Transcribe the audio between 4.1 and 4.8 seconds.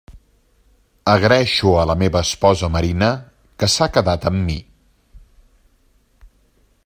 amb mi.